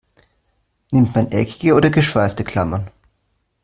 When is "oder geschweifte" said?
1.75-2.43